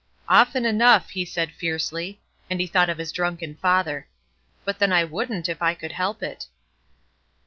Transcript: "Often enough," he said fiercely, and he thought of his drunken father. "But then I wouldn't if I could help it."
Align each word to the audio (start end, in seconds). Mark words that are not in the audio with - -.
"Often 0.29 0.65
enough," 0.65 1.11
he 1.11 1.23
said 1.25 1.51
fiercely, 1.51 2.19
and 2.49 2.59
he 2.59 2.65
thought 2.65 2.89
of 2.89 2.97
his 2.97 3.11
drunken 3.11 3.53
father. 3.53 4.07
"But 4.65 4.79
then 4.79 4.91
I 4.91 5.03
wouldn't 5.03 5.47
if 5.47 5.61
I 5.61 5.75
could 5.75 5.91
help 5.91 6.23
it." 6.23 6.47